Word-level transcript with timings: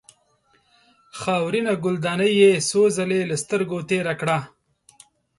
خاورینه 1.19 1.73
ګلدانۍ 1.83 2.33
یې 2.41 2.51
څو 2.69 2.81
ځله 2.95 3.19
له 3.29 3.35
سترګو 3.43 3.77
تېره 3.89 4.13
کړه. 4.21 4.37